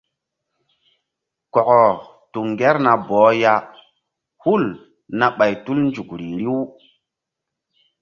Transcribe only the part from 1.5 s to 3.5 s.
Kɔkɔ tu ŋgerna bɔh